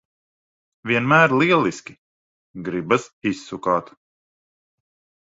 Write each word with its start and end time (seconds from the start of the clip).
Vienmēr 0.91 1.35
lieliski! 1.41 1.95
Gribas 2.69 3.05
izsukāt. 3.33 3.93